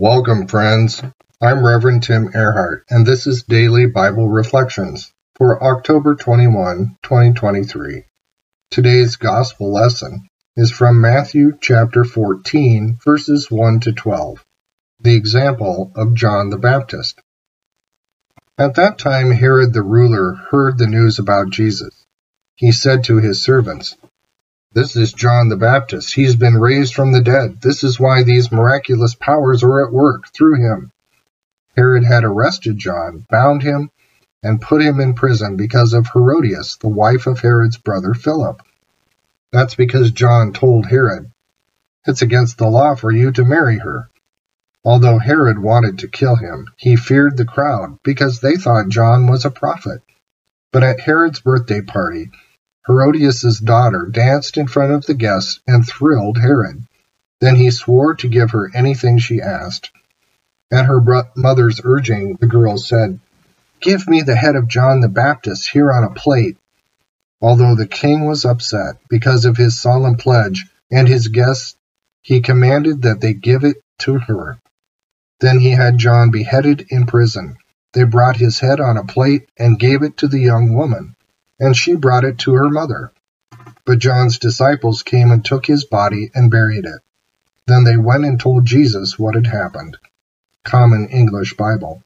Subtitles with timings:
[0.00, 1.02] Welcome, friends.
[1.42, 8.04] I'm Reverend Tim Ehrhardt, and this is Daily Bible Reflections for October 21, 2023.
[8.70, 10.26] Today's Gospel lesson
[10.56, 14.42] is from Matthew chapter 14, verses 1 to 12,
[15.00, 17.20] the example of John the Baptist.
[18.56, 22.06] At that time, Herod the ruler heard the news about Jesus.
[22.54, 23.98] He said to his servants,
[24.72, 26.14] this is John the Baptist.
[26.14, 27.60] He's been raised from the dead.
[27.60, 30.92] This is why these miraculous powers are at work through him.
[31.76, 33.90] Herod had arrested John, bound him,
[34.44, 38.62] and put him in prison because of Herodias, the wife of Herod's brother Philip.
[39.50, 41.32] That's because John told Herod,
[42.06, 44.08] It's against the law for you to marry her.
[44.84, 49.44] Although Herod wanted to kill him, he feared the crowd because they thought John was
[49.44, 50.00] a prophet.
[50.72, 52.30] But at Herod's birthday party,
[52.90, 56.84] Herodias' daughter danced in front of the guests and thrilled Herod.
[57.40, 59.92] Then he swore to give her anything she asked.
[60.72, 61.00] At her
[61.36, 63.20] mother's urging, the girl said,
[63.80, 66.58] Give me the head of John the Baptist here on a plate.
[67.40, 71.76] Although the king was upset because of his solemn pledge and his guests,
[72.22, 74.58] he commanded that they give it to her.
[75.38, 77.56] Then he had John beheaded in prison.
[77.92, 81.14] They brought his head on a plate and gave it to the young woman
[81.60, 83.12] and she brought it to her mother.
[83.84, 87.00] But John's disciples came and took his body and buried it.
[87.66, 89.98] Then they went and told Jesus what had happened.
[90.64, 92.02] Common English Bible.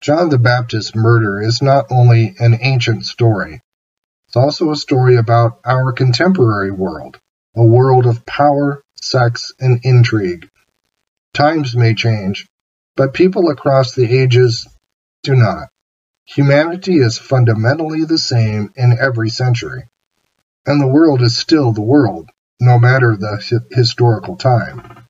[0.00, 3.60] John the Baptist's murder is not only an ancient story,
[4.28, 7.18] it's also a story about our contemporary world,
[7.56, 10.48] a world of power, sex, and intrigue.
[11.34, 12.46] Times may change,
[12.96, 14.68] but people across the ages
[15.22, 15.68] do not.
[16.36, 19.88] Humanity is fundamentally the same in every century,
[20.64, 25.06] and the world is still the world, no matter the historical time.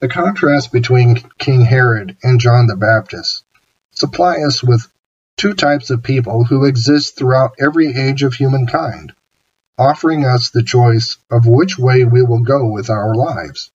[0.00, 3.44] The contrast between King Herod and John the Baptist
[3.90, 4.90] supply us with
[5.36, 9.12] two types of people who exist throughout every age of humankind,
[9.76, 13.70] offering us the choice of which way we will go with our lives.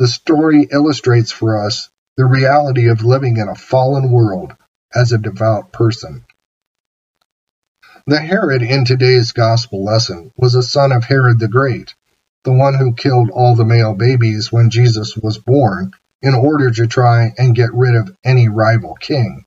[0.00, 4.56] The story illustrates for us the reality of living in a fallen world
[4.94, 6.24] as a devout person.
[8.06, 11.94] The Herod in today's gospel lesson was a son of Herod the Great,
[12.44, 15.92] the one who killed all the male babies when Jesus was born
[16.22, 19.44] in order to try and get rid of any rival king.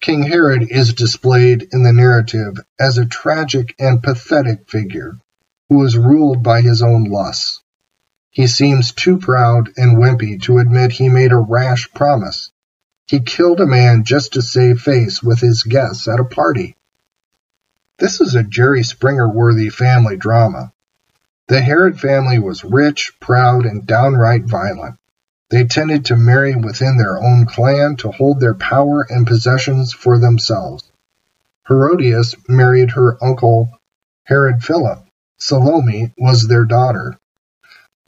[0.00, 5.18] King Herod is displayed in the narrative as a tragic and pathetic figure
[5.68, 7.62] who is ruled by his own lusts.
[8.30, 12.50] He seems too proud and wimpy to admit he made a rash promise
[13.08, 16.76] he killed a man just to save face with his guests at a party.
[17.98, 20.72] This is a Jerry Springer worthy family drama.
[21.48, 24.96] The Herod family was rich, proud, and downright violent.
[25.50, 30.18] They tended to marry within their own clan to hold their power and possessions for
[30.18, 30.84] themselves.
[31.66, 33.70] Herodias married her uncle
[34.24, 35.06] Herod Philip.
[35.38, 37.18] Salome was their daughter.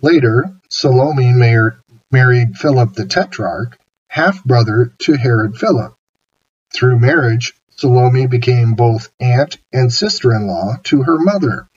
[0.03, 1.33] Later, Salome
[2.11, 3.79] married Philip the Tetrarch,
[4.11, 5.95] half-brother to Herod Philip.
[6.75, 11.69] Through marriage, Salome became both aunt and sister-in-law to her mother.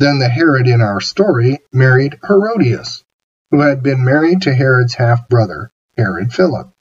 [0.00, 3.04] Then the Herod in our story married Herodias,
[3.50, 6.72] who had been married to Herod's half-brother, Herod Philip.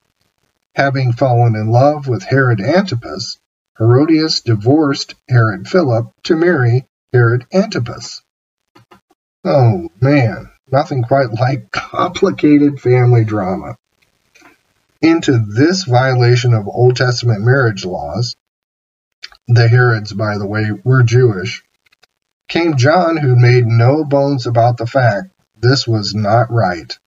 [0.73, 3.37] Having fallen in love with Herod Antipas,
[3.77, 8.23] Herodias divorced Herod Philip to marry Herod Antipas.
[9.43, 13.77] Oh man, nothing quite like complicated family drama.
[15.05, 18.35] Into this violation of Old Testament marriage laws,
[19.47, 21.63] the Herods, by the way, were Jewish,
[22.47, 25.27] came John, who made no bones about the fact
[25.61, 26.97] this was not right.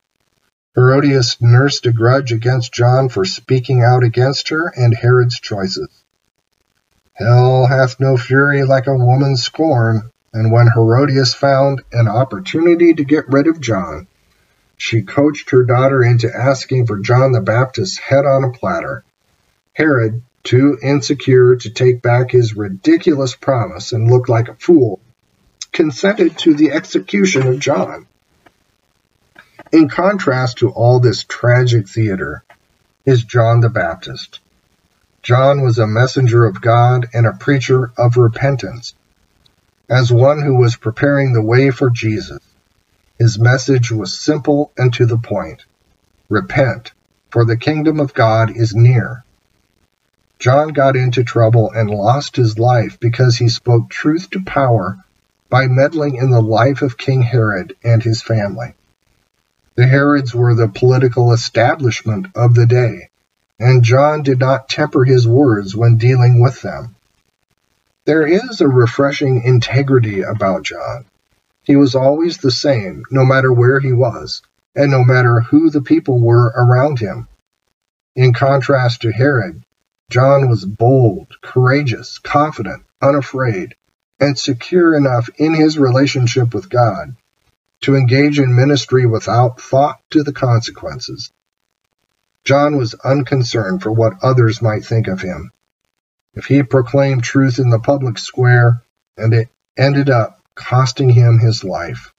[0.76, 5.90] Herodias nursed a grudge against John for speaking out against her and Herod's choices.
[7.14, 13.02] Hell hath no fury like a woman's scorn, and when Herodias found an opportunity to
[13.02, 14.06] get rid of John,
[14.78, 19.04] she coached her daughter into asking for John the Baptist's head on a platter.
[19.74, 25.00] Herod, too insecure to take back his ridiculous promise and look like a fool,
[25.72, 28.06] consented to the execution of John.
[29.72, 32.44] In contrast to all this tragic theater
[33.04, 34.40] is John the Baptist.
[35.22, 38.94] John was a messenger of God and a preacher of repentance.
[39.90, 42.40] As one who was preparing the way for Jesus,
[43.18, 45.64] his message was simple and to the point.
[46.28, 46.92] Repent,
[47.30, 49.24] for the kingdom of God is near.
[50.38, 54.98] John got into trouble and lost his life because he spoke truth to power
[55.50, 58.74] by meddling in the life of King Herod and his family.
[59.74, 63.10] The Herods were the political establishment of the day,
[63.58, 66.94] and John did not temper his words when dealing with them.
[68.04, 71.04] There is a refreshing integrity about John.
[71.68, 74.40] He was always the same, no matter where he was,
[74.74, 77.28] and no matter who the people were around him.
[78.16, 79.62] In contrast to Herod,
[80.10, 83.74] John was bold, courageous, confident, unafraid,
[84.18, 87.14] and secure enough in his relationship with God
[87.82, 91.30] to engage in ministry without thought to the consequences.
[92.44, 95.50] John was unconcerned for what others might think of him.
[96.32, 98.82] If he proclaimed truth in the public square,
[99.18, 102.12] and it ended up costing him his life.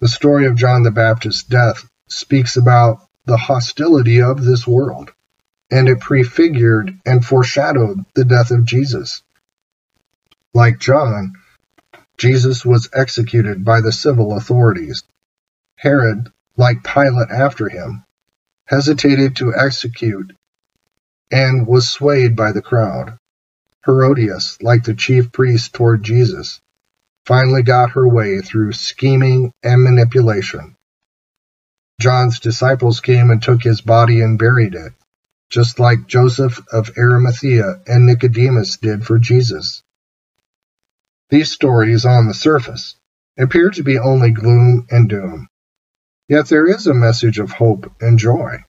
[0.00, 5.12] The story of John the Baptist's death speaks about the hostility of this world,
[5.70, 9.22] and it prefigured and foreshadowed the death of Jesus.
[10.52, 11.34] Like John,
[12.18, 15.04] Jesus was executed by the civil authorities.
[15.76, 18.04] Herod, like Pilate after him,
[18.66, 20.36] hesitated to execute
[21.30, 23.16] and was swayed by the crowd.
[23.86, 26.60] Herodias, like the chief priest toward Jesus,
[27.26, 30.74] finally got her way through scheming and manipulation.
[32.00, 34.92] John's disciples came and took his body and buried it,
[35.50, 39.82] just like Joseph of Arimathea and Nicodemus did for Jesus.
[41.30, 42.96] These stories on the surface
[43.38, 45.48] appear to be only gloom and doom,
[46.28, 48.64] yet there is a message of hope and joy.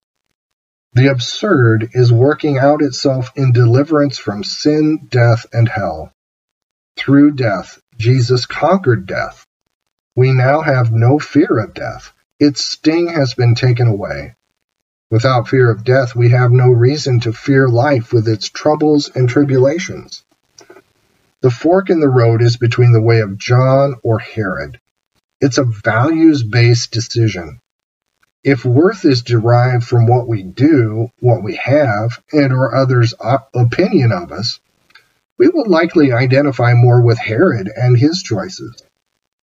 [0.94, 6.14] The absurd is working out itself in deliverance from sin, death, and hell.
[6.96, 9.46] Through death, Jesus conquered death.
[10.16, 12.12] We now have no fear of death.
[12.40, 14.36] Its sting has been taken away.
[15.10, 19.30] Without fear of death, we have no reason to fear life with its troubles and
[19.30, 20.24] tribulations.
[21.42, 24.80] The fork in the road is between the way of John or Herod.
[25.40, 27.60] It's a values based decision.
[28.44, 33.14] If worth is derived from what we do, what we have, and or others'
[33.54, 34.60] opinion of us,
[35.38, 38.84] we will likely identify more with Herod and his choices.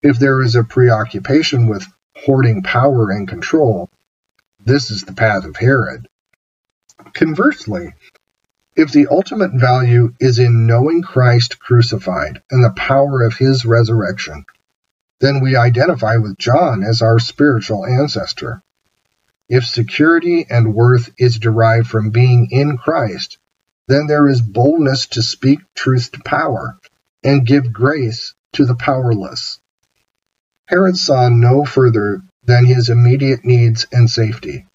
[0.02, 1.86] If there is a preoccupation with
[2.16, 3.90] hoarding power and control,
[4.64, 6.08] this is the path of Herod.
[7.14, 7.94] Conversely,
[8.76, 14.46] if the ultimate value is in knowing Christ crucified and the power of his resurrection,
[15.20, 18.62] then we identify with John as our spiritual ancestor.
[19.50, 23.40] If security and worth is derived from being in Christ,
[23.88, 26.78] then there is boldness to speak truth to power
[27.24, 29.60] and give grace to the powerless.
[30.66, 34.66] Herod saw no further than his immediate needs and safety.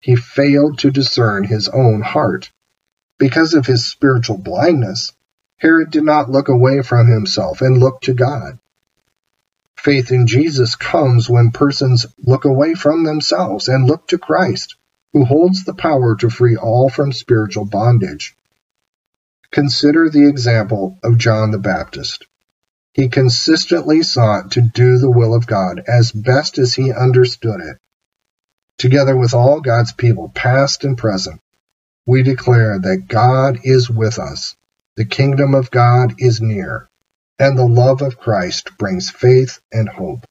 [0.00, 2.50] He failed to discern his own heart.
[3.18, 5.12] Because of his spiritual blindness,
[5.58, 8.58] Herod did not look away from himself and look to God.
[9.76, 14.76] Faith in Jesus comes when persons look away from themselves and look to Christ,
[15.12, 18.36] who holds the power to free all from spiritual bondage.
[19.52, 22.26] Consider the example of John the Baptist.
[22.92, 27.78] He consistently sought to do the will of God as best as he understood it.
[28.78, 31.40] Together with all God's people, past and present,
[32.06, 34.56] we declare that God is with us,
[34.96, 36.88] the kingdom of God is near,
[37.38, 40.26] and the love of Christ brings faith and hope.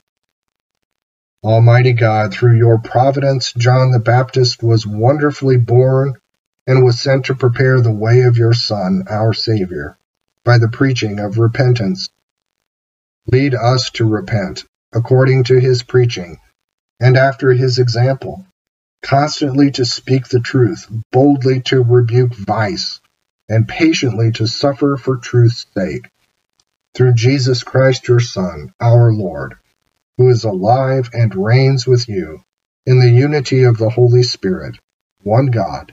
[1.44, 6.14] Almighty God, through your providence, John the Baptist was wonderfully born
[6.70, 9.98] and was sent to prepare the way of your Son, our Savior,
[10.44, 12.10] by the preaching of repentance.
[13.26, 16.38] Lead us to repent, according to his preaching,
[17.00, 18.46] and after his example,
[19.02, 23.00] constantly to speak the truth, boldly to rebuke vice,
[23.48, 26.08] and patiently to suffer for truth's sake.
[26.94, 29.56] Through Jesus Christ, your Son, our Lord,
[30.18, 32.44] who is alive and reigns with you,
[32.86, 34.78] in the unity of the Holy Spirit,
[35.24, 35.92] one God,